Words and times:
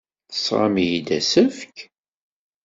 Tesɣam-iyi-d 0.31 1.09
asefk?! 1.19 1.75